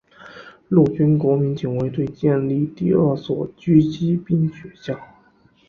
[0.67, 4.99] 陆军国民警卫队建立第二所狙击兵学校。